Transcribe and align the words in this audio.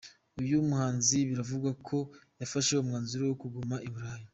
Uyu 0.41 0.65
muhanzi 0.67 1.17
biravugwa 1.29 1.71
ko 1.87 1.97
yafashe 2.41 2.71
umwanzuro 2.75 3.23
wo 3.29 3.35
kuguma 3.41 3.77
i 3.89 3.91
Burayi. 3.93 4.25